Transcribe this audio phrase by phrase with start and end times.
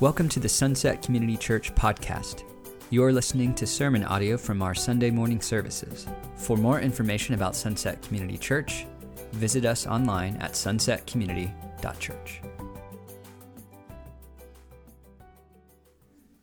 [0.00, 2.44] Welcome to the Sunset Community Church podcast.
[2.88, 6.06] You're listening to sermon audio from our Sunday morning services.
[6.36, 8.86] For more information about Sunset Community Church,
[9.32, 12.40] visit us online at sunsetcommunity.church.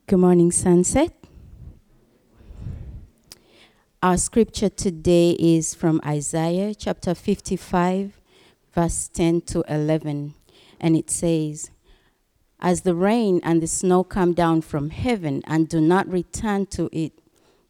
[0.06, 1.16] Good morning, Sunset.
[4.04, 8.22] Our scripture today is from Isaiah chapter 55,
[8.72, 10.36] verse 10 to 11,
[10.80, 11.72] and it says,
[12.60, 16.90] As the rain and the snow come down from heaven and do not return to
[16.92, 17.14] it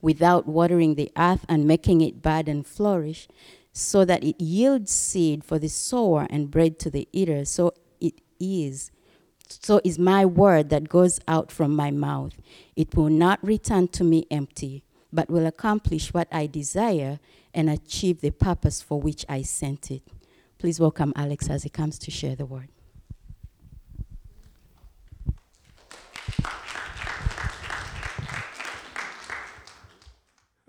[0.02, 3.27] without watering the earth and making it bud and flourish,
[3.73, 8.22] so that it yields seed for the sower and bread to the eater, so it
[8.40, 8.91] is.
[9.50, 12.34] So is my word that goes out from my mouth.
[12.76, 17.20] It will not return to me empty, but will accomplish what I desire
[17.54, 20.04] and achieve the purpose for which I sent it.
[20.57, 22.70] Please welcome Alex as he comes to share the word.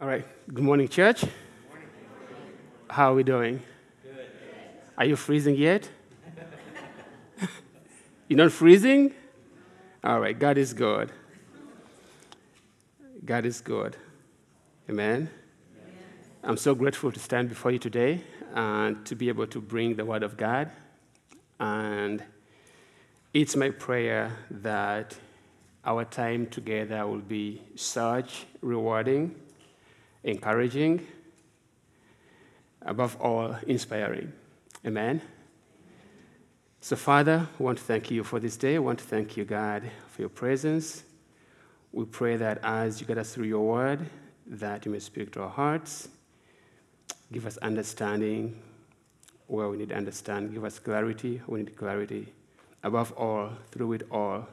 [0.00, 0.24] All right.
[0.46, 1.24] Good morning, church.
[2.88, 3.60] How are we doing?
[4.04, 4.26] Good.
[4.96, 5.90] Are you freezing yet?
[8.28, 9.12] You're not freezing?
[10.04, 10.38] All right.
[10.38, 11.10] God is good.
[13.24, 13.96] God is good.
[14.88, 15.30] Amen.
[16.44, 18.22] I'm so grateful to stand before you today
[18.54, 20.70] and to be able to bring the Word of God.
[21.58, 22.22] And
[23.34, 25.16] it's my prayer that
[25.84, 29.34] our time together will be such rewarding,
[30.24, 31.06] encouraging,
[32.82, 34.32] above all, inspiring.
[34.86, 35.20] Amen.
[36.80, 38.78] So, Father, we want to thank you for this day.
[38.78, 41.02] We want to thank you, God, for your presence.
[41.92, 44.06] We pray that as you get us through your word,
[44.46, 46.08] that you may speak to our hearts,
[47.32, 48.60] give us understanding
[49.46, 52.32] where we need to understand, give us clarity where we need clarity.
[52.84, 54.46] Above all, through it all,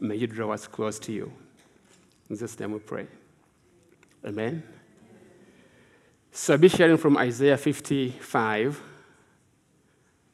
[0.00, 1.30] may you draw us close to you.
[2.28, 3.06] In this name we pray.
[4.24, 4.62] Amen.
[6.40, 8.80] So I'll be sharing from Isaiah 55,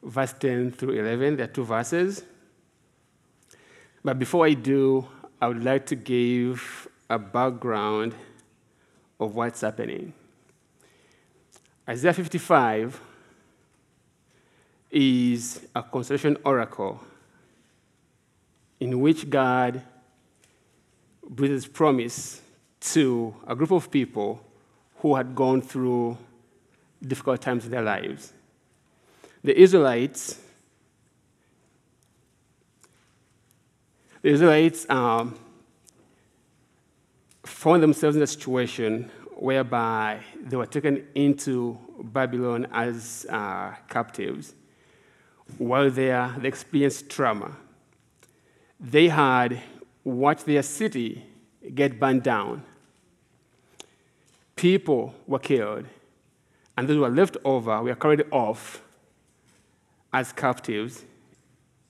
[0.03, 1.35] verse 10 through 11.
[1.35, 2.23] There are two verses.
[4.03, 5.07] But before I do,
[5.41, 8.13] I would like to give a background
[9.19, 10.13] of what's happening.
[11.89, 13.01] Isaiah 55
[14.91, 17.01] is a consolation oracle
[18.79, 19.81] in which God
[21.27, 22.41] breathes promise
[22.91, 24.39] to a group of people
[24.97, 26.17] who had gone through
[27.05, 28.33] difficult times in their lives.
[29.43, 30.39] The Israelites,
[34.21, 35.37] the Israelites um,
[37.43, 44.53] found themselves in a situation whereby they were taken into Babylon as uh, captives.
[45.57, 47.55] While there, they experienced trauma.
[48.79, 49.61] They had
[50.03, 51.25] watched their city
[51.73, 52.63] get burned down.
[54.55, 55.85] People were killed,
[56.77, 58.81] and those who were left over were carried off
[60.13, 61.03] as captives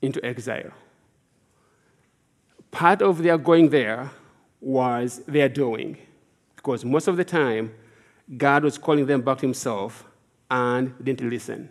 [0.01, 0.71] into exile.
[2.71, 4.09] Part of their going there
[4.59, 5.97] was their doing,
[6.55, 7.73] because most of the time,
[8.37, 10.03] God was calling them back to Himself
[10.49, 11.69] and didn't listen.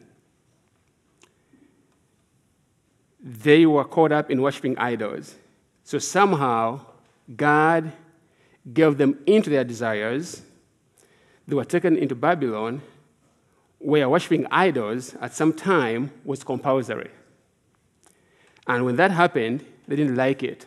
[3.20, 5.34] They were caught up in worshiping idols.
[5.82, 6.80] So somehow,
[7.36, 7.92] God
[8.72, 10.42] gave them into their desires.
[11.46, 12.82] They were taken into Babylon,
[13.78, 17.10] where worshiping idols at some time was compulsory.
[18.66, 20.66] And when that happened, they didn't like it.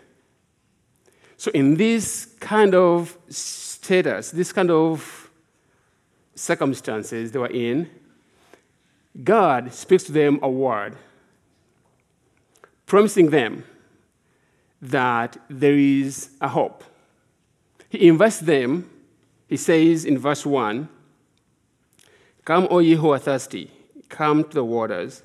[1.35, 5.29] So, in this kind of status, this kind of
[6.35, 7.89] circumstances they were in,
[9.23, 10.95] God speaks to them a word,
[12.85, 13.63] promising them
[14.81, 16.83] that there is a hope.
[17.89, 18.89] He invites them,
[19.47, 20.89] he says in verse 1
[22.45, 23.71] Come, all ye who are thirsty,
[24.07, 25.23] come to the waters,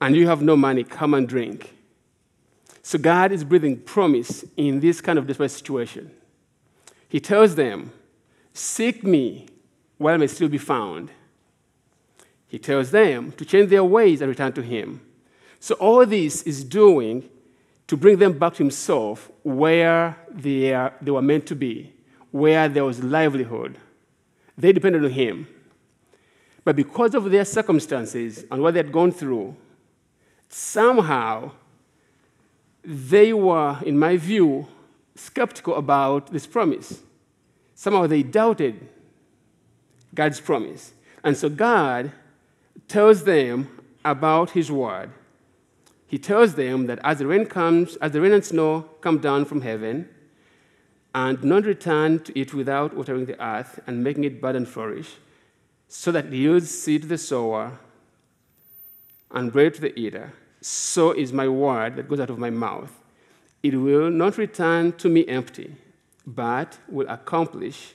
[0.00, 1.74] and you have no money, come and drink.
[2.82, 6.10] So God is breathing promise in this kind of desperate situation.
[7.08, 7.92] He tells them,
[8.52, 9.46] Seek me
[9.98, 11.10] while I may still be found.
[12.48, 15.00] He tells them to change their ways and return to Him.
[15.60, 17.28] So all this is doing
[17.86, 21.92] to bring them back to Himself where they, are, they were meant to be,
[22.30, 23.78] where there was livelihood.
[24.56, 25.48] They depended on Him.
[26.64, 29.56] But because of their circumstances and what they had gone through,
[30.48, 31.52] somehow
[32.84, 34.66] they were, in my view,
[35.14, 37.02] skeptical about this promise.
[37.74, 38.88] Somehow they doubted
[40.14, 40.92] God's promise.
[41.24, 42.12] And so God
[42.88, 43.68] tells them
[44.04, 45.10] about His word.
[46.06, 49.44] he tells them that as the rain comes, as the rain and snow come down
[49.44, 50.08] from heaven,
[51.14, 55.16] and not return to it without watering the earth and making it bud and flourish,
[55.88, 57.78] so that it yields seed to the sower
[59.32, 62.92] and bread to the eater, so is my word that goes out of my mouth.
[63.62, 65.74] It will not return to me empty,
[66.26, 67.94] but will accomplish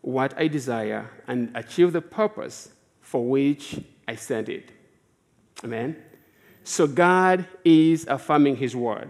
[0.00, 2.70] what I desire and achieve the purpose
[3.00, 4.70] for which I sent it.
[5.64, 5.96] Amen.
[6.62, 9.08] So God is affirming his word.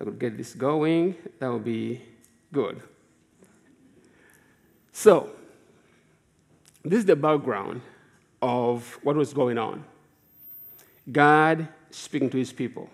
[0.00, 2.00] I could get this going, that would be
[2.52, 2.80] good.
[4.92, 5.30] So,
[6.82, 7.82] this is the background
[8.40, 9.84] of what was going on.
[11.10, 12.88] God speaking to his people.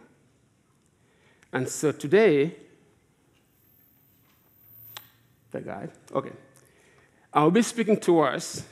[1.52, 2.56] And so today,
[5.52, 6.32] the guy, okay,
[7.32, 8.64] I'll be speaking to us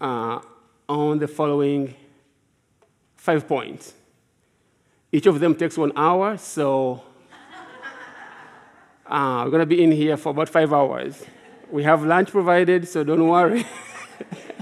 [0.00, 0.40] uh,
[0.88, 1.94] on the following
[3.16, 3.92] five points.
[5.12, 7.02] Each of them takes one hour, so
[9.08, 11.24] uh, we're going to be in here for about five hours.
[11.70, 13.64] We have lunch provided, so don't worry.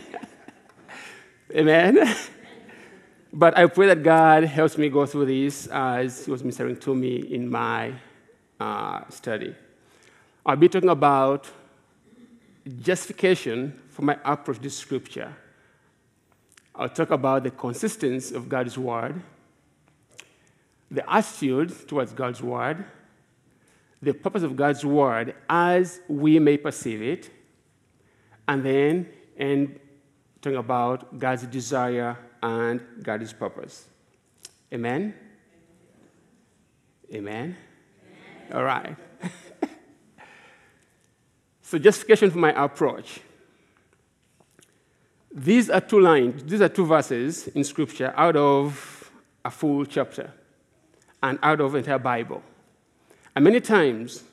[1.54, 2.14] Amen.
[3.32, 6.94] but I pray that God helps me go through this as He was ministering to
[6.94, 7.92] me in my
[8.60, 9.54] uh, study.
[10.44, 11.50] I'll be talking about
[12.80, 15.34] justification for my approach to Scripture.
[16.72, 19.20] I'll talk about the consistency of God's Word,
[20.88, 22.84] the attitude towards God's Word,
[24.02, 27.30] the purpose of God's Word as we may perceive it,
[28.46, 29.78] and then and
[30.40, 33.86] talking about God's desire and God's purpose.
[34.72, 35.14] Amen?
[37.12, 37.56] Amen?
[38.52, 38.96] All right.
[41.62, 43.20] so, justification for my approach.
[45.32, 49.10] These are two lines, these are two verses in Scripture out of
[49.44, 50.32] a full chapter
[51.22, 52.42] and out of entire Bible.
[53.36, 54.24] And many times,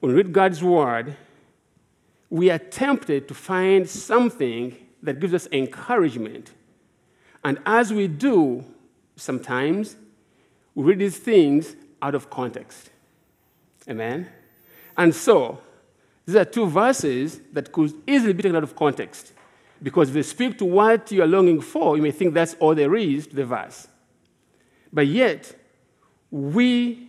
[0.00, 1.16] when we read God's Word,
[2.28, 6.50] we are tempted to find something that gives us encouragement.
[7.44, 8.64] And as we do,
[9.14, 9.96] sometimes
[10.74, 12.90] we read these things out of context.
[13.88, 14.28] Amen?
[14.96, 15.60] And so,
[16.26, 19.32] these are two verses that could easily be taken out of context.
[19.80, 22.74] Because if they speak to what you are longing for, you may think that's all
[22.74, 23.86] there is to the verse.
[24.92, 25.54] But yet,
[26.32, 27.07] we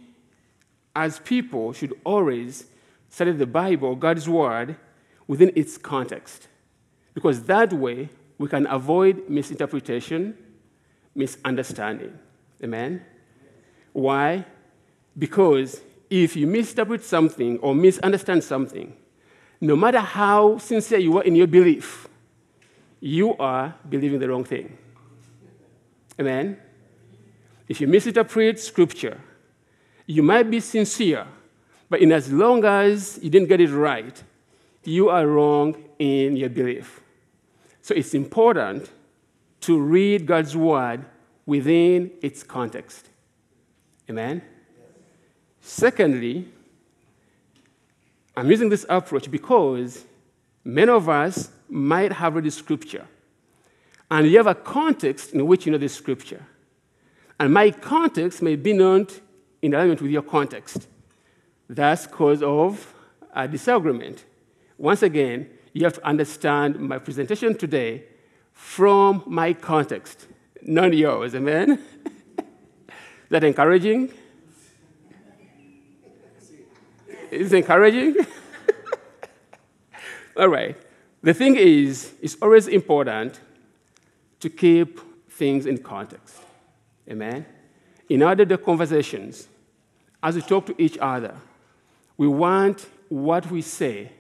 [0.96, 2.66] as people should always
[3.10, 4.76] study the Bible, God's Word,
[5.28, 6.48] within its context.
[7.14, 10.38] Because that way, we can avoid misinterpretation,
[11.14, 12.18] misunderstanding.
[12.64, 13.04] Amen?
[13.94, 14.46] Why?
[15.18, 18.96] Because if you misinterpret something or misunderstand something,
[19.62, 22.08] no matter how sincere you are in your belief,
[23.00, 24.78] you are believing the wrong thing.
[26.20, 26.58] Amen?
[27.68, 29.20] If you misinterpret scripture,
[30.10, 31.28] you might be sincere,
[31.88, 34.24] but in as long as you didn't get it right,
[34.84, 37.00] you are wrong in your belief.
[37.84, 38.90] So it's important
[39.62, 41.06] to read God's word
[41.46, 43.08] within its context.
[44.10, 44.42] Amen?
[45.62, 46.48] Secondly,
[48.36, 50.06] I'm using this approach because
[50.64, 53.06] many of us might have read the scripture,
[54.10, 56.44] and you have a context in which you know the scripture.
[57.40, 59.20] And my context may be not
[59.62, 60.88] in alignment with your context.
[61.68, 62.94] That's cause of
[63.34, 64.26] a disagreement.
[64.78, 68.04] Once again, you have to understand my presentation today
[68.54, 70.28] from my context,
[70.62, 71.36] not yours.
[71.36, 71.72] Amen?
[72.38, 72.46] Is
[73.30, 74.12] that encouraging?
[77.32, 78.16] Is it encouraging?
[80.38, 80.76] All right.
[81.22, 83.40] The thing is, it's always important
[84.40, 85.00] to keep
[85.30, 86.36] things in context.
[87.10, 87.46] Amen?
[88.10, 89.48] In the conversations,
[90.22, 91.36] as we talk to each other,
[92.18, 94.12] we want what we say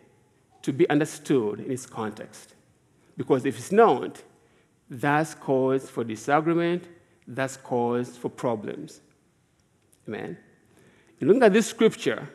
[0.62, 2.53] to be understood in its context.
[3.17, 4.22] Because if it's not,
[4.89, 6.86] that's cause for disagreement,
[7.27, 9.01] that's cause for problems.
[10.08, 10.38] Amen?
[11.19, 12.29] You look at this scripture,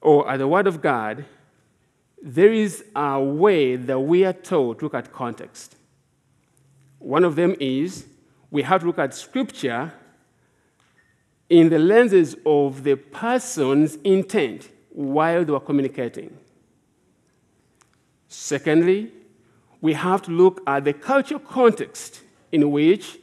[0.00, 1.24] or at the Word of God,
[2.22, 5.76] there is a way that we are told to look at context.
[6.98, 8.06] One of them is
[8.50, 9.92] we have to look at Scripture
[11.48, 16.36] in the lenses of the person's intent while they were communicating.
[18.28, 19.12] Secondly,
[19.80, 23.18] we have to look at the cultural context in which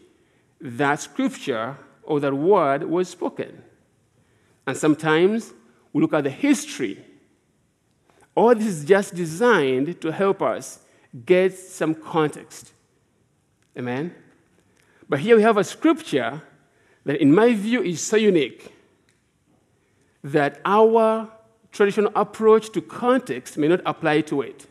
[0.61, 3.63] that scripture or that word was spoken.
[4.65, 5.53] And sometimes
[5.91, 7.03] we look at the history.
[8.35, 10.79] All this is just designed to help us
[11.25, 12.71] get some context.
[13.77, 14.15] Amen?
[15.09, 16.41] But here we have a scripture
[17.05, 18.73] that, in my view, is so unique
[20.23, 21.29] that our
[21.71, 24.67] traditional approach to context may not apply to it.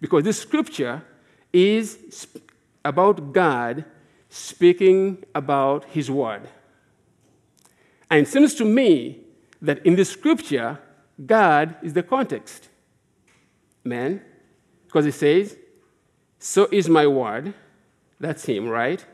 [0.00, 1.02] Because this scripture
[1.52, 2.26] is
[2.84, 3.84] about God
[4.28, 6.48] speaking about his word.
[8.10, 9.20] And it seems to me
[9.60, 10.78] that in the scripture,
[11.24, 12.68] God is the context.
[13.84, 14.22] Man,
[14.86, 15.56] because it says,
[16.38, 17.54] So is my word,
[18.22, 19.04] that's him, right?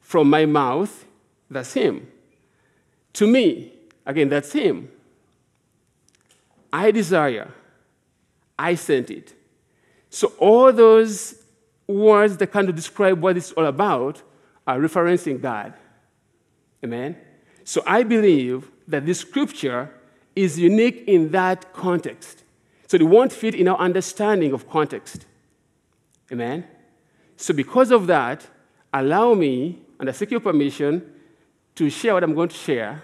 [0.00, 1.04] From my mouth,
[1.50, 2.06] that's him.
[3.14, 3.72] To me,
[4.06, 4.88] again, that's him.
[6.72, 7.52] I desire,
[8.56, 9.34] I sent it.
[10.10, 11.42] So all those
[11.88, 14.22] words that kind of describe what it's all about
[14.64, 15.74] are referencing God.
[16.84, 17.16] Amen?
[17.64, 19.90] So I believe that this scripture
[20.36, 22.44] is unique in that context.
[22.86, 25.26] So it won't fit in our understanding of context.
[26.30, 26.64] Amen?
[27.36, 28.46] So because of that,
[28.92, 31.12] allow me, and I seek your permission,
[31.74, 33.02] to share what I'm going to share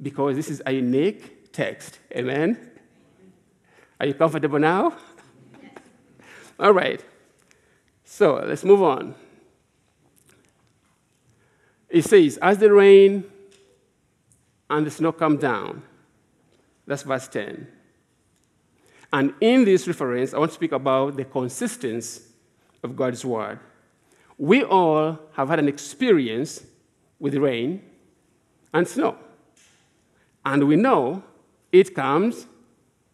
[0.00, 2.00] because this is a unique text.
[2.14, 2.70] Amen?
[4.00, 4.96] Are you comfortable now?
[6.58, 7.02] All right.
[8.04, 9.14] So let's move on.
[11.88, 13.24] It says, As the rain
[14.68, 15.84] and the snow come down,
[16.84, 17.68] that's verse 10.
[19.12, 22.31] And in this reference, I want to speak about the consistency
[22.82, 23.58] of God's word.
[24.38, 26.64] We all have had an experience
[27.18, 27.82] with rain
[28.72, 29.16] and snow.
[30.44, 31.22] And we know
[31.70, 32.46] it comes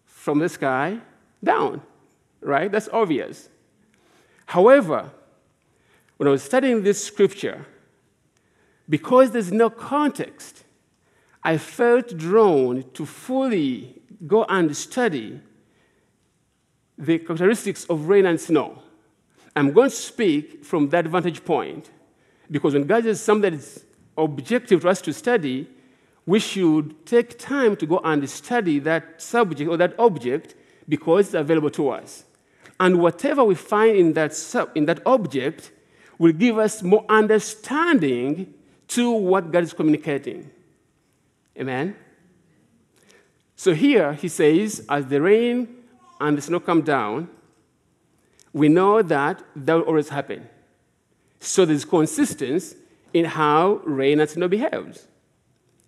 [0.07, 0.99] from the sky
[1.43, 1.83] down,
[2.41, 2.71] right?
[2.71, 3.49] That's obvious.
[4.47, 5.11] However,
[6.17, 7.67] when I was studying this scripture,
[8.89, 10.65] because there's no context,
[11.43, 15.41] I felt drawn to fully go and study
[16.97, 18.83] the characteristics of rain and snow.
[19.59, 21.91] I'm going to speak from that vantage point
[22.51, 23.85] because when God says something that is
[24.17, 25.69] objective for us to study,
[26.27, 30.55] we should take time to go and study that subject or that object
[30.89, 32.25] because it's available to us.
[32.79, 35.73] And whatever we find in that, sub, in that object
[36.19, 38.55] will give us more understanding
[38.89, 40.51] to what God is communicating.
[41.59, 41.97] Amen?
[43.57, 45.69] So here he says, as the rain
[46.21, 47.29] and the snow come down,
[48.59, 50.49] we know that that will always happen.
[51.41, 52.77] So there's consistency
[53.15, 55.07] in how rain and snow behaves.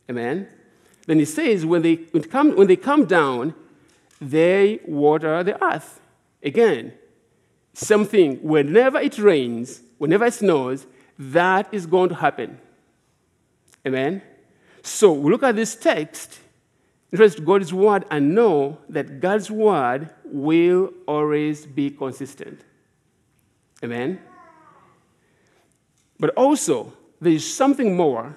[0.08, 0.48] Amen?
[1.06, 3.54] Then he says, when they, when, come, when they come down,
[4.20, 6.00] they water the earth.
[6.42, 6.92] Again,
[7.74, 10.86] something, whenever it rains, whenever it snows,
[11.18, 12.58] that is going to happen.
[13.86, 14.22] Amen?
[14.82, 16.38] So we look at this text,
[17.14, 22.60] trust God's word, and know that God's word will always be consistent.
[23.82, 24.20] Amen?
[26.18, 28.36] But also, there is something more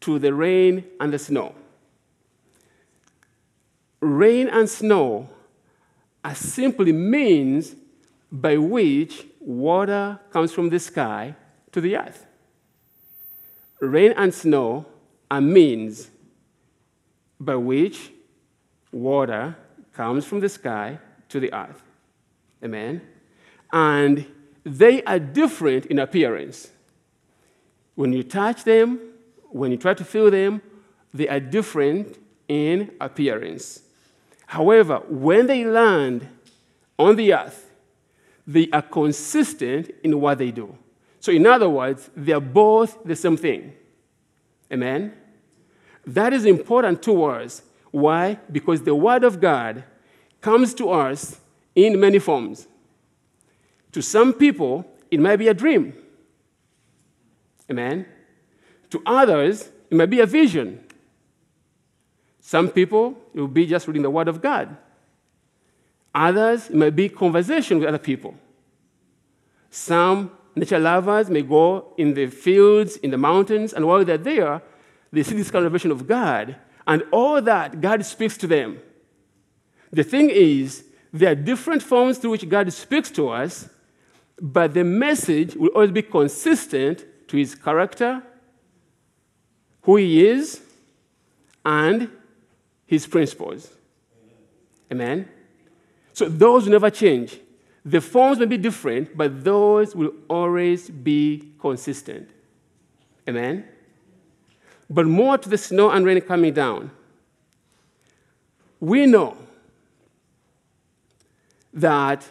[0.00, 1.54] to the rain and the snow.
[4.00, 5.28] Rain and snow
[6.24, 7.74] are simply means
[8.30, 11.34] by which water comes from the sky
[11.72, 12.26] to the earth.
[13.80, 14.86] Rain and snow
[15.30, 16.10] are means
[17.38, 18.10] by which
[18.92, 19.56] water
[19.92, 21.82] comes from the sky to the earth.
[22.62, 23.00] Amen?
[23.72, 24.26] And
[24.64, 26.70] they are different in appearance.
[27.94, 29.00] When you touch them,
[29.50, 30.60] when you try to feel them,
[31.14, 33.80] they are different in appearance.
[34.46, 36.28] However, when they land
[36.98, 37.70] on the earth,
[38.46, 40.76] they are consistent in what they do.
[41.20, 43.72] So, in other words, they are both the same thing.
[44.72, 45.12] Amen?
[46.06, 47.62] That is important to us.
[47.90, 48.38] Why?
[48.50, 49.84] Because the Word of God
[50.40, 51.40] comes to us
[51.74, 52.68] in many forms.
[53.92, 55.94] To some people, it might be a dream.
[57.70, 58.06] Amen?
[58.90, 60.84] To others, it might be a vision.
[62.40, 64.76] Some people, it will be just reading the Word of God.
[66.14, 68.34] Others, it might be conversation with other people.
[69.70, 74.62] Some nature lovers may go in the fields, in the mountains, and while they're there,
[75.12, 78.78] they see this revelation of God, and all that, God speaks to them.
[79.90, 83.68] The thing is, there are different forms through which God speaks to us,
[84.40, 88.22] but the message will always be consistent to his character,
[89.82, 90.60] who he is,
[91.64, 92.10] and
[92.84, 93.70] his principles.
[94.92, 95.28] Amen?
[96.12, 97.38] So those will never change.
[97.84, 102.30] The forms may be different, but those will always be consistent.
[103.28, 103.64] Amen?
[104.88, 106.90] But more to the snow and rain coming down.
[108.78, 109.36] We know
[111.72, 112.26] that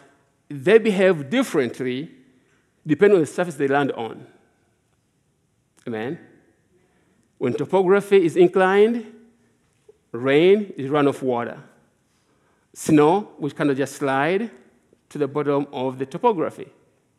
[0.48, 2.10] they behave differently
[2.86, 4.26] depending on the surface they land on.
[5.86, 6.18] Amen.
[7.38, 9.12] When topography is inclined,
[10.12, 11.62] rain is runoff water.
[12.74, 14.50] Snow, which kind of just slide
[15.08, 16.68] to the bottom of the topography,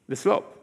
[0.08, 0.54] the slope.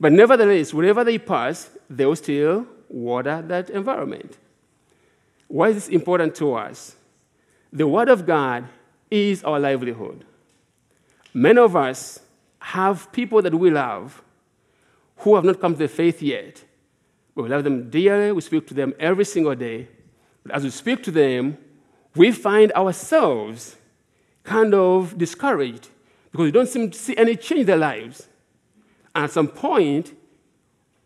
[0.00, 4.36] But nevertheless, wherever they pass, they will still water that environment.
[5.46, 6.96] Why is this important to us?
[7.72, 8.66] The Word of God
[9.10, 10.24] is our livelihood.
[11.34, 12.20] Many of us
[12.60, 14.22] have people that we love
[15.18, 16.62] who have not come to the faith yet.
[17.34, 19.88] But we love them dearly, we speak to them every single day.
[20.42, 21.56] But as we speak to them,
[22.14, 23.76] we find ourselves
[24.42, 25.88] kind of discouraged
[26.32, 28.28] because we don't seem to see any change in their lives.
[29.14, 30.14] And at some point,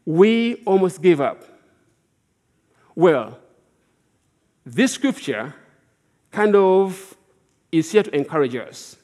[0.04, 1.44] we almost give up.
[2.94, 3.38] Well,
[4.64, 5.54] this scripture
[6.30, 7.16] kind of
[7.70, 8.96] is here to encourage us.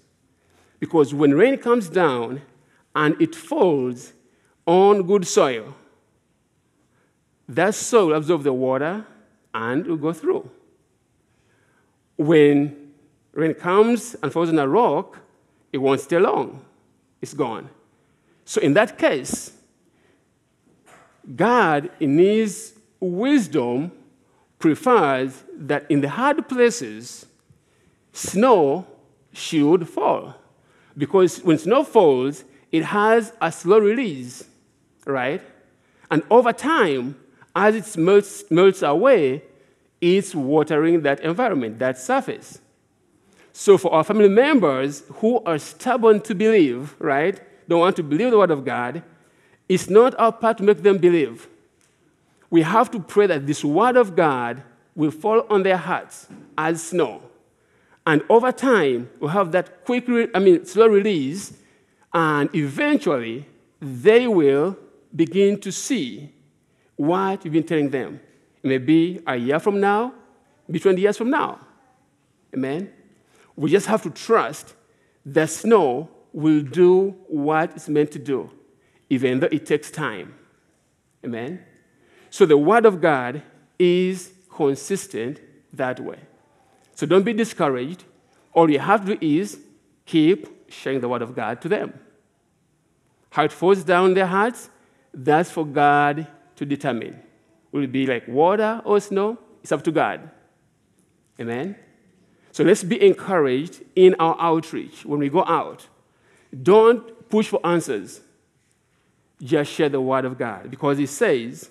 [0.79, 2.43] Because when rain comes down
[2.95, 4.13] and it falls
[4.67, 5.75] on good soil,
[7.49, 9.07] that soil absorbs the water
[9.55, 10.51] and will go through.
[12.17, 12.93] When
[13.33, 15.19] rain comes and falls on a rock,
[15.73, 16.65] it won't stay long,
[17.21, 17.69] it's gone.
[18.45, 19.53] So, in that case,
[21.37, 23.93] God, in His wisdom,
[24.59, 27.27] prefers that in the hard places,
[28.13, 28.87] snow
[29.33, 30.35] should fall.
[30.97, 34.45] Because when snow falls, it has a slow release,
[35.05, 35.41] right?
[36.11, 37.17] And over time,
[37.55, 39.43] as it melts, melts away,
[40.01, 42.61] it's watering that environment, that surface.
[43.53, 48.31] So, for our family members who are stubborn to believe, right, don't want to believe
[48.31, 49.03] the Word of God,
[49.69, 51.49] it's not our part to make them believe.
[52.51, 54.63] We have to pray that this Word of God
[54.95, 57.23] will fall on their hearts as snow.
[58.07, 61.53] And over time, we'll have that quick, re- I mean, slow release,
[62.13, 63.47] and eventually
[63.81, 64.77] they will
[65.15, 66.33] begin to see
[66.97, 68.21] what you've been telling them.
[68.63, 70.15] It may be a year from now,
[70.67, 71.61] maybe 20 years from now.
[72.55, 72.93] Amen?
[73.57, 74.75] We just have to trust
[75.27, 78.51] that snow will do what it's meant to do,
[79.11, 80.35] even though it takes time.
[81.25, 81.65] Amen?
[82.31, 83.43] So the Word of God
[83.79, 85.41] is consistent
[85.73, 86.19] that way.
[86.95, 88.05] So don't be discouraged.
[88.53, 89.59] All you have to do is
[90.05, 91.99] keep sharing the Word of God to them.
[93.31, 94.71] How it falls down their hearts,
[95.13, 97.21] that's for God to determine.
[97.73, 99.39] Will it be like water or snow?
[99.63, 100.31] It's up to God.
[101.39, 101.77] Amen?
[102.53, 105.87] So let's be encouraged in our outreach when we go out.
[106.63, 108.21] Don't push for answers.
[109.41, 111.71] Just share the word of God because it says,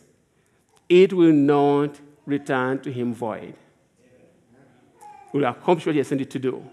[0.89, 3.55] it will not return to him void.
[3.99, 6.63] It will accomplish what he has sent it to do.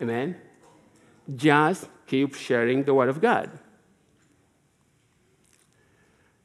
[0.00, 0.36] Amen?
[1.36, 3.50] Just keep sharing the word of God.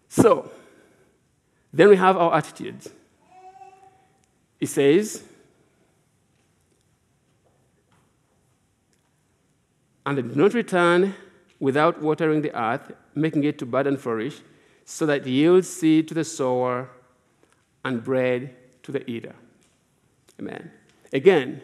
[0.10, 0.51] So,
[1.73, 2.89] then we have our attitudes.
[4.60, 5.23] It says,
[10.06, 11.15] and they do not return
[11.60, 14.41] without watering the earth, making it to bud and flourish,
[14.86, 16.89] so that yields seed to the sower
[17.84, 19.36] and bread to the eater.
[20.39, 20.71] Amen.
[21.12, 21.62] Again,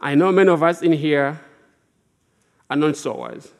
[0.00, 1.40] I know many of us in here
[2.68, 3.52] are non sowers.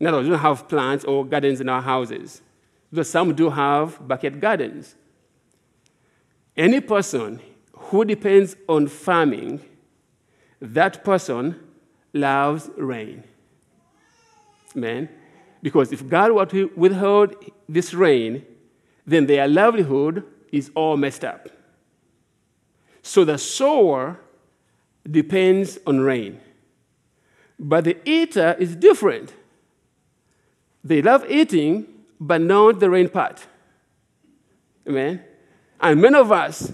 [0.00, 2.42] In other words, we don't have plants or gardens in our houses,
[2.90, 4.94] though some do have bucket gardens.
[6.56, 7.40] Any person
[7.72, 9.60] who depends on farming
[10.60, 11.60] that person
[12.12, 13.24] loves rain.
[14.76, 15.08] Amen.
[15.64, 17.34] Because if God were to withhold
[17.68, 18.44] this rain,
[19.06, 20.22] then their livelihood
[20.52, 21.48] is all messed up.
[23.02, 24.20] So the sower
[25.10, 26.40] depends on rain.
[27.58, 29.32] But the eater is different.
[30.84, 31.86] They love eating,
[32.20, 33.46] but not the rain part.
[34.86, 35.22] Amen.
[35.80, 36.72] And many of us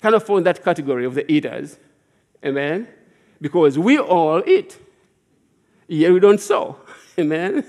[0.00, 1.76] kind of fall in that category of the eaters.
[2.44, 2.88] Amen
[3.42, 4.78] because we all eat.
[5.88, 6.78] Yet we don't sow.
[7.18, 7.66] Amen?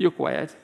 [0.00, 0.56] You're quiet.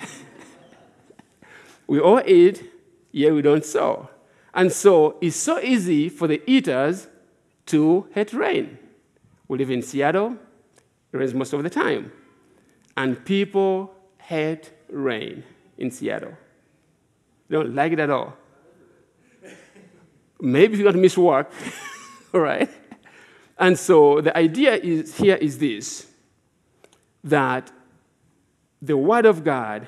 [1.86, 2.64] we all eat,
[3.10, 4.08] yet we don't sow.
[4.54, 7.06] And so it's so easy for the eaters
[7.66, 8.78] to hate rain.
[9.46, 10.38] We live in Seattle,
[11.12, 12.12] it rains most of the time.
[12.96, 15.44] And people hate rain
[15.76, 16.32] in Seattle.
[17.50, 18.32] They don't like it at all.
[20.40, 21.52] Maybe you're going to miss work.
[22.32, 22.70] All right?
[23.58, 26.06] And so the idea is, here is this
[27.22, 27.70] that
[28.82, 29.86] the Word of God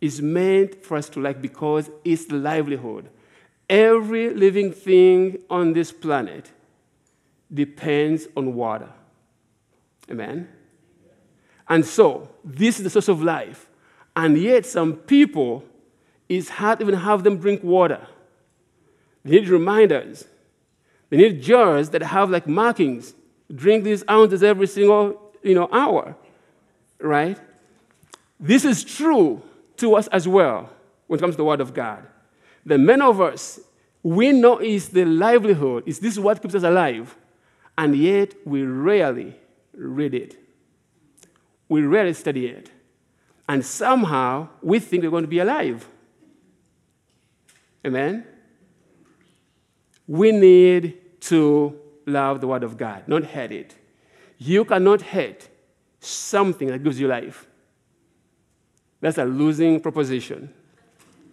[0.00, 3.10] is meant for us to like because it's the livelihood.
[3.68, 6.50] Every living thing on this planet
[7.52, 8.88] depends on water.
[10.10, 10.48] Amen?
[11.68, 13.68] And so, this is the source of life.
[14.16, 15.64] And yet, some people,
[16.28, 18.06] it's hard to even have them drink water.
[19.24, 20.24] They need reminders.
[21.10, 23.14] They need jars that have like markings.
[23.54, 26.16] Drink these ounces every single you know, hour,
[26.98, 27.38] right?
[28.42, 29.40] This is true
[29.76, 30.68] to us as well
[31.06, 32.04] when it comes to the Word of God.
[32.66, 33.60] The many of us,
[34.02, 37.16] we know is the livelihood, is this what keeps us alive,
[37.78, 39.36] and yet we rarely
[39.72, 40.36] read it.
[41.68, 42.70] We rarely study it.
[43.48, 45.86] And somehow we think we're going to be alive.
[47.86, 48.26] Amen?
[50.08, 53.76] We need to love the Word of God, not hate it.
[54.36, 55.48] You cannot hate
[56.00, 57.46] something that gives you life.
[59.02, 60.48] That's a losing proposition.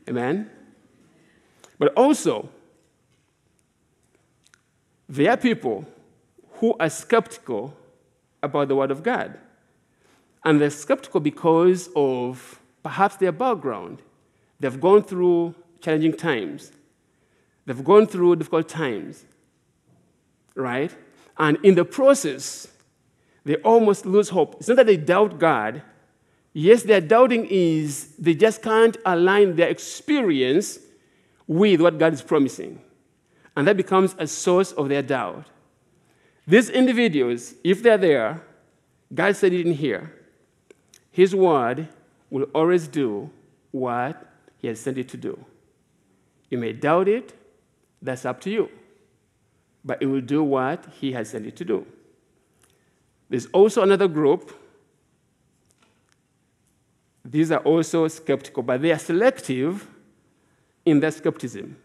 [0.09, 0.49] Amen?
[1.77, 2.49] But also,
[5.07, 5.85] there are people
[6.55, 7.73] who are skeptical
[8.43, 9.37] about the Word of God.
[10.43, 14.01] And they're skeptical because of perhaps their background.
[14.59, 16.71] They've gone through challenging times,
[17.65, 19.23] they've gone through difficult times,
[20.55, 20.93] right?
[21.37, 22.67] And in the process,
[23.45, 24.55] they almost lose hope.
[24.59, 25.81] It's not that they doubt God.
[26.53, 30.79] Yes, their doubting is they just can't align their experience
[31.47, 32.81] with what God is promising.
[33.55, 35.45] And that becomes a source of their doubt.
[36.47, 38.41] These individuals, if they're there,
[39.13, 40.13] God said it in here,
[41.11, 41.87] His word
[42.29, 43.29] will always do
[43.71, 44.25] what
[44.57, 45.43] He has sent it to do.
[46.49, 47.33] You may doubt it,
[48.01, 48.69] that's up to you.
[49.83, 51.85] But it will do what He has sent it to do.
[53.29, 54.51] There's also another group.
[57.29, 59.87] These are also skeptical, but they are selective
[60.83, 61.77] in their skepticism.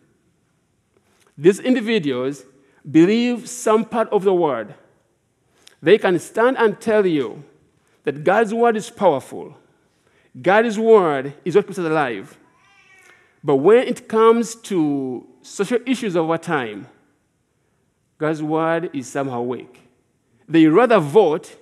[1.37, 2.45] These individuals
[2.91, 4.75] believe some part of the word.
[5.83, 7.45] They can stand and tell you
[8.05, 9.55] that God's word is powerful.
[10.41, 12.39] God's word is what keeps us alive.
[13.43, 16.87] But when it comes to social issues of our time,
[18.17, 19.83] God's word is somehow weak.
[20.49, 21.57] They rather vote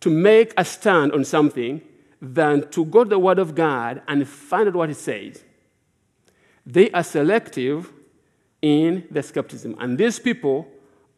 [0.00, 1.82] to make a stand on something
[2.20, 5.42] than to go to the Word of God and find out what it says.
[6.66, 7.92] They are selective
[8.60, 9.76] in their skepticism.
[9.78, 10.68] And these people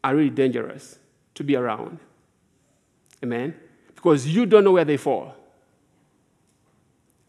[0.03, 0.97] are really dangerous
[1.35, 1.99] to be around.
[3.23, 3.55] Amen?
[3.95, 5.35] Because you don't know where they fall.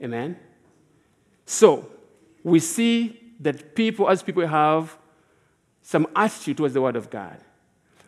[0.03, 0.39] Amen?
[1.47, 1.91] So,
[2.43, 4.97] we see that people, as people, have
[5.83, 7.39] some attitude towards the Word of God.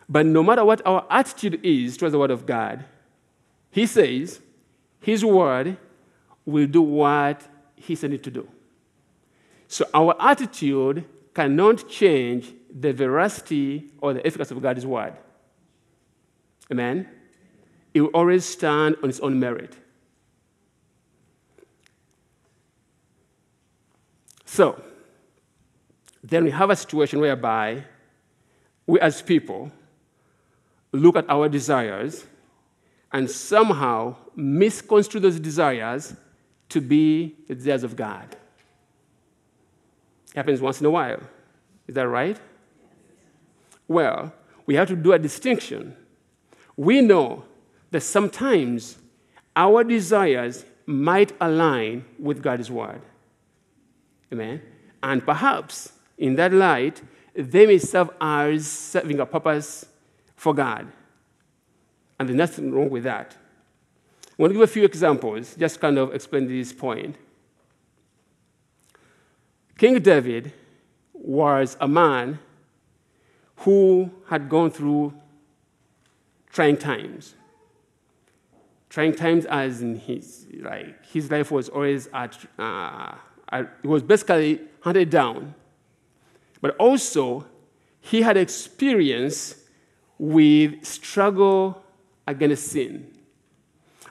[0.09, 2.85] But no matter what our attitude is towards the Word of God,
[3.69, 4.39] He says
[4.99, 5.77] His Word
[6.45, 7.41] will do what
[7.75, 8.47] He sent it to do.
[9.67, 15.13] So our attitude cannot change the veracity or the efficacy of God's Word.
[16.71, 17.07] Amen?
[17.93, 19.75] It will always stand on its own merit.
[24.45, 24.81] So,
[26.23, 27.83] then we have a situation whereby
[28.85, 29.71] we as people
[30.91, 32.25] look at our desires
[33.11, 36.15] and somehow misconstrue those desires
[36.69, 38.35] to be the desires of God.
[40.31, 41.21] It happens once in a while.
[41.87, 42.37] Is that right?
[43.87, 44.33] Well,
[44.65, 45.95] we have to do a distinction.
[46.75, 47.45] We know
[47.91, 48.97] that sometimes
[49.55, 53.01] our desires might align with God's word.
[54.31, 54.61] Amen?
[55.01, 57.01] And perhaps in that light,
[57.33, 59.85] they may serve as serving a purpose
[60.35, 60.87] for God.
[62.19, 63.35] And there's nothing wrong with that.
[64.23, 67.15] I want to give a few examples, just kind of explain this point.
[69.77, 70.53] King David
[71.13, 72.39] was a man
[73.57, 75.13] who had gone through
[76.51, 77.35] trying times.
[78.89, 83.15] Trying times as in his, like, his life was always at, uh,
[83.53, 85.53] it was basically hunted down.
[86.61, 87.45] But also,
[87.99, 89.55] he had experience
[90.17, 91.83] with struggle
[92.27, 93.11] against sin.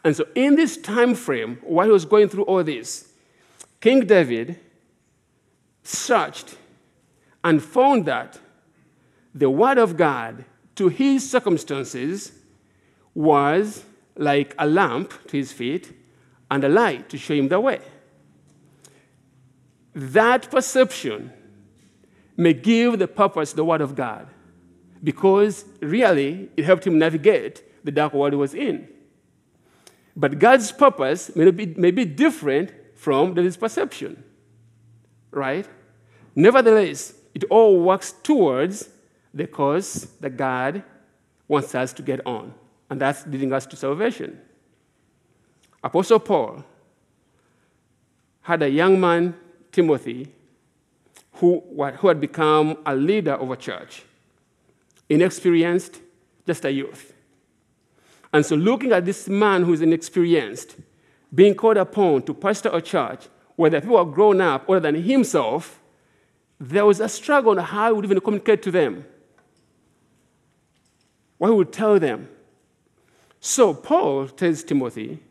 [0.02, 3.12] And so, in this time frame, while he was going through all this,
[3.80, 4.58] King David
[5.82, 6.56] searched
[7.44, 8.40] and found that
[9.34, 10.44] the Word of God
[10.76, 12.32] to his circumstances
[13.14, 13.84] was
[14.16, 15.92] like a lamp to his feet
[16.50, 17.80] and a light to show him the way.
[19.94, 21.32] That perception
[22.36, 24.28] may give the purpose the Word of God
[25.02, 28.88] because really it helped him navigate the dark world was in.
[30.14, 34.22] But God's purpose may be, may be different from his perception,
[35.30, 35.66] right?
[36.34, 38.88] Nevertheless, it all works towards
[39.32, 40.82] the cause that God
[41.48, 42.52] wants us to get on,
[42.90, 44.40] and that's leading us to salvation.
[45.84, 46.64] Apostle Paul
[48.40, 49.34] had a young man,
[49.70, 50.32] Timothy,
[51.34, 51.62] who,
[51.98, 54.02] who had become a leader of a church,
[55.08, 56.00] inexperienced,
[56.46, 57.12] just a youth.
[58.36, 60.76] And so, looking at this man who's inexperienced,
[61.34, 64.94] being called upon to pastor a church where the people are grown up other than
[64.94, 65.80] himself,
[66.60, 69.06] there was a struggle on how he would even communicate to them,
[71.38, 72.28] what he would tell them.
[73.40, 75.22] So, Paul tells Timothy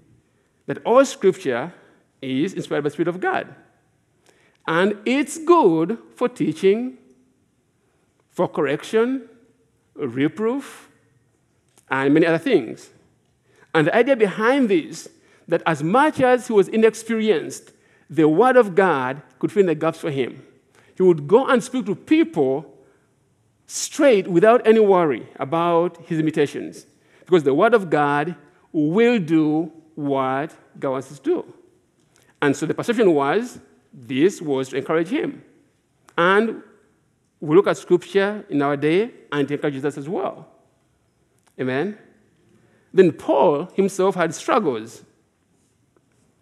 [0.65, 1.75] that all scripture
[2.23, 3.53] is inspired by the Spirit of God.
[4.65, 6.97] And it's good for teaching,
[8.31, 9.29] for correction,
[9.93, 10.89] reproof,
[11.91, 12.89] and many other things.
[13.75, 15.09] And the idea behind this
[15.49, 17.73] that as much as he was inexperienced,
[18.09, 20.41] the Word of God could fill in the gaps for him.
[20.95, 22.73] He would go and speak to people
[23.67, 26.87] straight without any worry about his limitations.
[27.25, 28.35] Because the Word of God
[28.71, 31.53] will do what God wants to do.
[32.41, 33.59] And so the perception was
[33.93, 35.43] this was to encourage him.
[36.17, 36.63] And
[37.41, 40.47] we look at Scripture in our day and it encourages us as well.
[41.59, 41.97] Amen?
[42.95, 45.03] Then Paul himself had struggles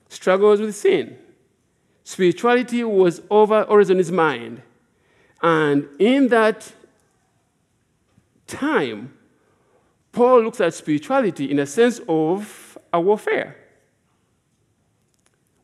[0.07, 1.17] struggles with sin.
[2.03, 4.61] Spirituality was over always on his mind.
[5.41, 6.71] And in that
[8.45, 9.17] time,
[10.11, 13.57] Paul looks at spirituality in a sense of a warfare.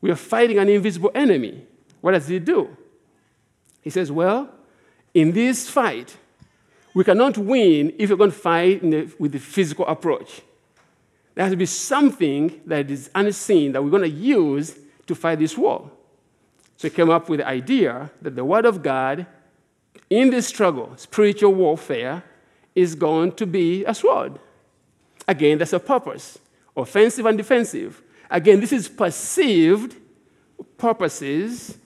[0.00, 1.64] We are fighting an invisible enemy.
[2.00, 2.76] What does he do?
[3.80, 4.50] He says, Well,
[5.14, 6.16] in this fight,
[6.94, 10.42] we cannot win if we're going to fight the, with the physical approach.
[11.40, 15.38] There has to be something that is unseen that we're going to use to fight
[15.38, 15.90] this war.
[16.76, 19.24] So he came up with the idea that the Word of God
[20.10, 22.24] in this struggle, spiritual warfare,
[22.74, 24.38] is going to be a sword.
[25.26, 26.38] Again, that's a purpose
[26.76, 28.02] offensive and defensive.
[28.30, 29.96] Again, this is perceived
[30.76, 31.78] purposes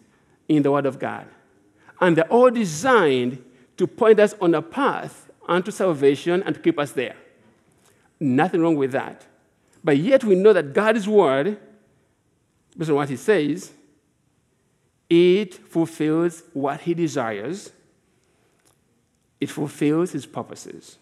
[0.48, 1.28] in the Word of God.
[2.00, 3.40] And they're all designed
[3.76, 7.14] to point us on a path unto salvation and to keep us there.
[8.18, 9.24] Nothing wrong with that.
[9.84, 11.58] But yet we know that God's word,
[12.76, 13.70] based on what he says,
[15.10, 17.70] it fulfills what he desires,
[19.38, 20.96] it fulfills his purposes.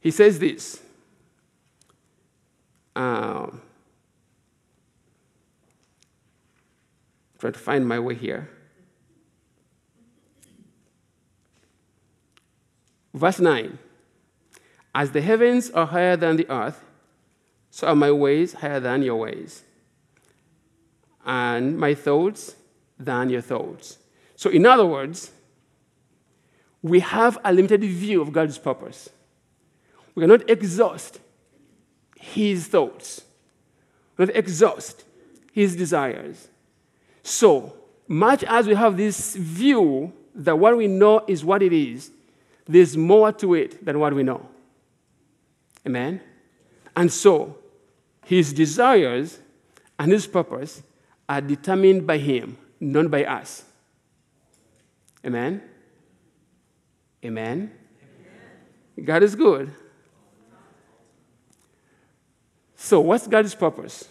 [0.00, 0.80] He says this.
[2.94, 3.60] Um,
[7.38, 8.48] try to find my way here.
[13.12, 13.78] Verse 9
[14.96, 16.82] As the heavens are higher than the earth,
[17.70, 19.62] so are my ways higher than your ways,
[21.26, 22.56] and my thoughts
[22.98, 23.98] than your thoughts.
[24.36, 25.32] So, in other words,
[26.80, 29.10] we have a limited view of God's purpose.
[30.14, 31.20] We cannot exhaust
[32.18, 33.20] His thoughts,
[34.16, 35.04] we cannot exhaust
[35.52, 36.48] His desires.
[37.22, 37.74] So,
[38.08, 42.10] much as we have this view that what we know is what it is,
[42.66, 44.48] there's more to it than what we know.
[45.86, 46.20] Amen?
[46.96, 47.58] And so,
[48.24, 49.38] his desires
[49.98, 50.82] and his purpose
[51.28, 53.64] are determined by him, not by us.
[55.24, 55.62] Amen?
[57.24, 57.72] Amen?
[59.02, 59.72] God is good.
[62.74, 64.08] So, what's God's purpose?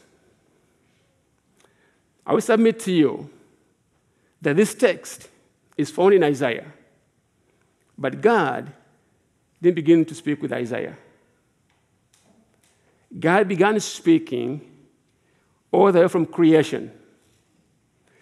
[2.26, 3.30] I will submit to you
[4.42, 5.28] that this text
[5.78, 6.66] is found in Isaiah.
[7.98, 8.72] But God
[9.62, 10.98] didn't begin to speak with Isaiah.
[13.18, 14.62] God began speaking
[15.72, 16.91] all the way from creation.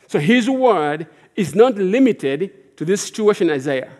[0.08, 3.92] So his word is not limited to this situation Isaiah.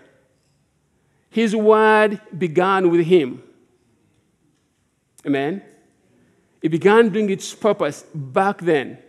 [1.30, 3.42] His word began with him.
[5.26, 5.64] Amen?
[6.62, 9.00] It began doing its purpose back then.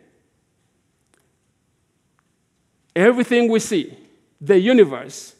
[2.97, 3.97] Everything we see,
[4.41, 5.35] the universe,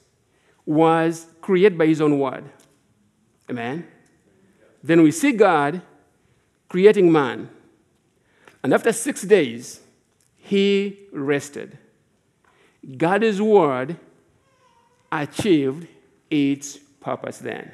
[0.67, 2.45] was created by his own word.
[3.49, 3.87] Amen?
[4.83, 5.81] Then we see God
[6.69, 7.49] creating man.
[8.63, 9.81] And after six days,
[10.37, 11.79] he rested.
[12.97, 13.97] God's word
[15.11, 15.87] achieved
[16.31, 17.73] its purpose then.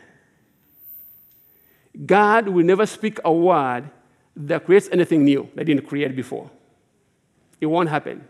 [2.07, 3.91] God will never speak a word
[4.37, 6.51] that creates anything new that didn't create before.
[7.61, 8.25] It won't happen.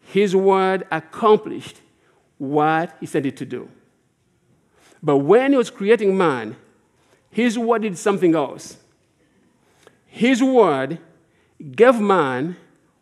[0.00, 1.80] His word accomplished
[2.38, 3.68] what he sent it to do.
[5.02, 6.56] But when he was creating man,
[7.30, 8.78] his word did something else.
[10.14, 11.00] His word
[11.72, 12.56] gave man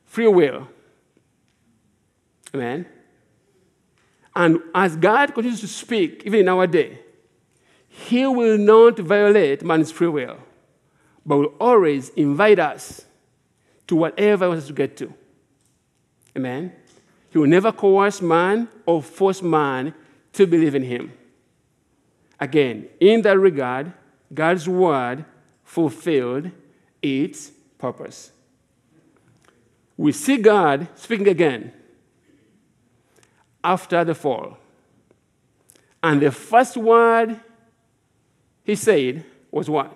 [0.06, 0.66] free will.
[2.54, 2.86] Amen.
[4.34, 7.00] And as God continues to speak, even in our day,
[7.86, 10.38] he will not violate man's free will,
[11.26, 13.04] but will always invite us
[13.88, 15.12] to whatever he wants us to get to.
[16.34, 16.72] Amen?
[17.28, 19.92] He will never coerce man or force man
[20.32, 21.12] to believe in him.
[22.40, 23.92] Again, in that regard,
[24.32, 25.26] God's word
[25.62, 26.52] fulfilled
[27.02, 28.32] its purpose.
[29.96, 31.72] We see God speaking again
[33.62, 34.58] after the fall.
[36.02, 37.38] And the first word
[38.64, 39.94] he said was what?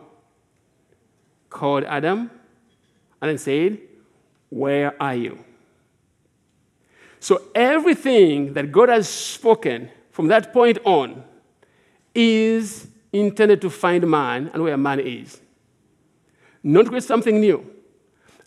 [1.49, 2.31] Called Adam
[3.21, 3.79] and then said,
[4.51, 5.45] Where are you?
[7.21, 11.25] So everything that God has spoken from that point on
[12.15, 15.41] is intended to find man and where man is,
[16.67, 17.65] not create something new.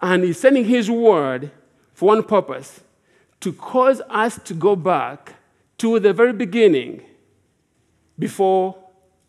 [0.01, 1.51] And He's sending His word
[1.93, 2.81] for one purpose
[3.39, 5.35] to cause us to go back
[5.77, 7.01] to the very beginning
[8.17, 8.75] before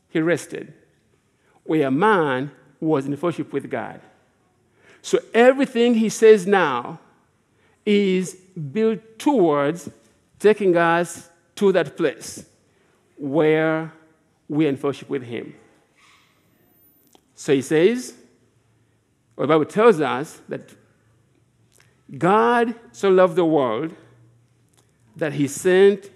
[0.08, 0.74] He rested,
[1.62, 2.50] where man
[2.80, 4.00] was in fellowship with God.
[5.02, 6.98] So everything He says now
[7.86, 9.88] is built towards
[10.40, 12.44] taking us to that place
[13.16, 13.92] where
[14.48, 15.54] we're in fellowship with Him.
[17.36, 18.14] So He says,
[19.40, 20.60] or the Bible tells us that
[22.18, 23.94] God so loved the world
[25.16, 26.10] that He sent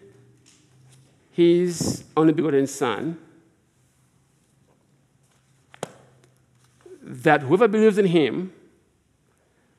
[1.30, 3.16] His only begotten Son,
[7.00, 8.52] that whoever believes in Him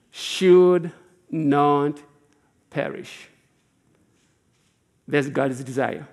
[0.09, 0.91] should
[1.29, 2.01] not
[2.71, 3.29] perish.
[5.07, 6.07] That's God's desire.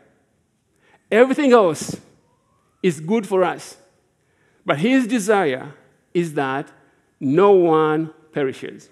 [1.11, 1.97] Everything else
[2.83, 3.79] is good for us,
[4.66, 5.73] but His desire
[6.12, 6.71] is that
[7.23, 8.91] no one perishes.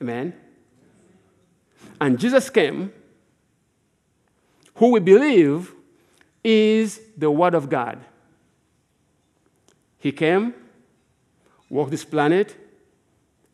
[0.00, 0.32] Amen?
[2.00, 2.92] And Jesus came,
[4.76, 5.72] who we believe
[6.42, 8.00] is the Word of God.
[9.98, 10.54] He came,
[11.68, 12.56] walked this planet,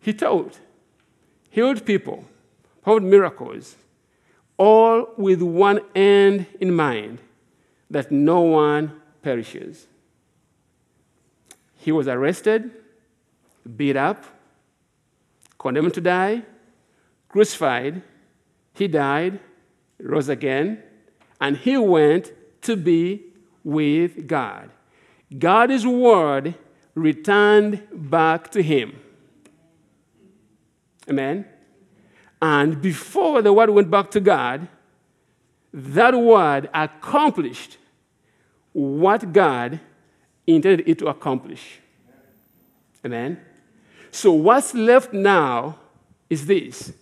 [0.00, 0.60] he taught,
[1.50, 2.24] healed people,
[2.82, 3.74] performed miracles,
[4.56, 7.18] all with one end in mind
[7.90, 9.88] that no one perishes.
[11.76, 12.70] He was arrested,
[13.76, 14.24] beat up,
[15.58, 16.42] condemned to die,
[17.28, 18.02] crucified,
[18.74, 19.40] he died,
[19.98, 20.82] rose again,
[21.40, 23.24] and he went to be
[23.64, 24.70] with God.
[25.38, 26.54] God's word
[26.94, 28.98] returned back to him.
[31.08, 31.44] Amen?
[32.42, 34.68] And before the word went back to God,
[35.72, 37.78] that word accomplished
[38.72, 39.80] what God
[40.46, 41.80] intended it to accomplish.
[43.04, 43.40] Amen?
[44.10, 45.78] So, what's left now
[46.28, 46.92] is this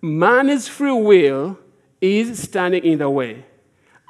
[0.00, 1.58] man's free will
[2.00, 3.44] is standing in the way,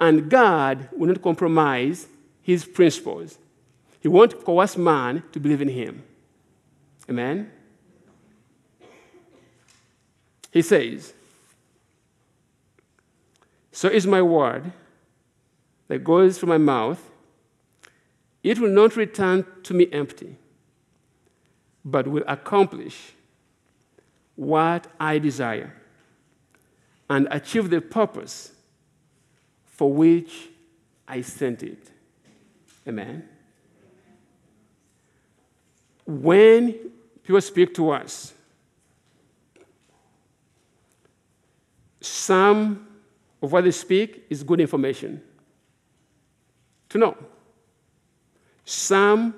[0.01, 2.09] and God will not compromise
[2.43, 3.39] his principles.
[4.01, 6.03] He won't coerce man to believe in him.
[7.09, 7.51] Amen?
[10.51, 11.15] He says,
[13.73, 14.73] So is my word
[15.89, 17.11] that goes from my mouth,
[18.43, 20.37] it will not return to me empty,
[21.85, 23.13] but will accomplish
[24.37, 25.75] what I desire
[27.09, 28.53] and achieve the purpose
[29.65, 30.49] for which
[31.07, 31.91] I sent it.
[32.89, 33.29] Amen.
[36.07, 36.91] When
[37.23, 38.33] people speak to us,
[42.01, 42.87] some
[43.41, 45.23] of what they speak is good information
[46.89, 47.17] to know.
[48.65, 49.35] Some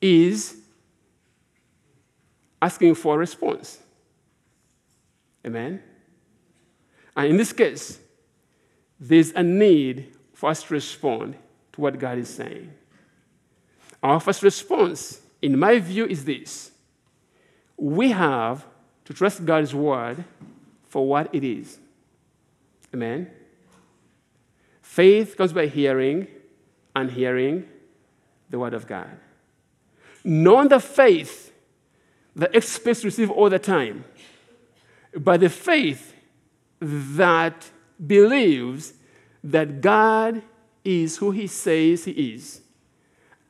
[0.00, 0.61] is
[2.62, 3.80] asking for a response.
[5.44, 5.82] Amen?
[7.16, 7.98] And in this case,
[8.98, 11.34] there's a need for us to respond
[11.72, 12.72] to what God is saying.
[14.02, 16.70] Our first response, in my view, is this
[17.76, 18.64] we have
[19.04, 20.24] to trust God's word
[20.84, 21.78] for what it is.
[22.94, 23.28] Amen?
[24.80, 26.28] Faith comes by hearing,
[26.94, 27.68] and hearing
[28.50, 29.08] the Word of God.
[30.22, 31.51] Knowing the faith
[32.36, 34.04] that expects to receive all the time,
[35.14, 36.14] but the faith
[36.80, 37.70] that
[38.04, 38.94] believes
[39.44, 40.42] that God
[40.84, 42.62] is who He says He is,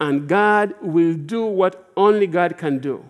[0.00, 3.04] and God will do what only God can do.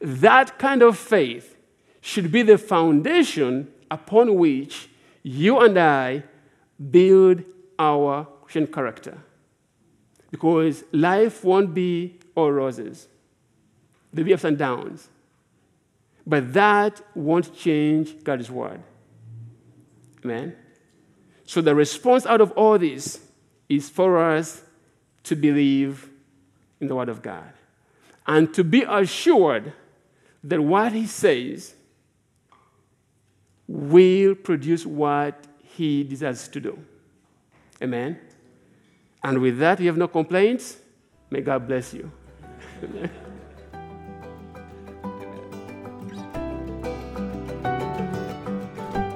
[0.00, 1.56] That kind of faith
[2.00, 4.88] should be the foundation upon which
[5.22, 6.24] you and I
[6.90, 7.42] build
[7.78, 9.18] our Christian character.
[10.30, 13.08] Because life won't be all roses,
[14.16, 15.08] there'll be ups and downs.
[16.26, 18.82] But that won't change God's word.
[20.24, 20.56] Amen?
[21.44, 23.20] So the response out of all this
[23.68, 24.62] is for us
[25.24, 26.08] to believe
[26.80, 27.52] in the word of God
[28.26, 29.72] and to be assured
[30.42, 31.74] that what he says
[33.68, 36.78] will produce what he desires to do.
[37.82, 38.18] Amen.
[39.22, 40.76] And with that, you have no complaints.
[41.30, 42.10] May God bless you.